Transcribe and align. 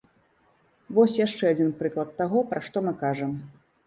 Вось 0.97 1.17
яшчэ 1.25 1.51
адзін 1.55 1.69
прыклад 1.81 2.09
таго, 2.21 2.39
пра 2.55 2.63
што 2.69 2.83
мы 2.87 2.95
кажам. 3.03 3.37